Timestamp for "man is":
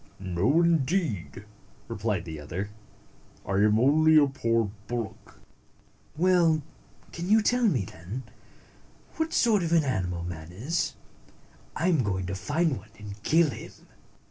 10.23-10.95